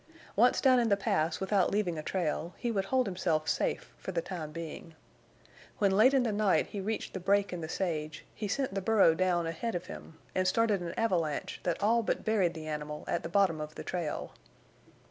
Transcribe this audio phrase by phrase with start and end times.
[0.35, 4.11] Once down in the Pass without leaving a trail, he would hold himself safe for
[4.11, 4.95] the time being.
[5.77, 8.81] When late in the night he reached the break in the sage, he sent the
[8.81, 13.03] burro down ahead of him, and started an avalanche that all but buried the animal
[13.07, 14.33] at the bottom of the trail.